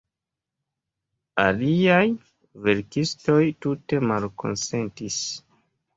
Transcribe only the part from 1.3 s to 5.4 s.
Aliaj verkistoj tute malkonsentis.